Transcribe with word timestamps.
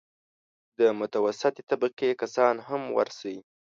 د 0.79 0.79
متوسطې 0.99 1.61
طبقې 1.69 2.09
کسان 2.21 2.55
هم 2.67 2.81
ورشي. 2.97 3.35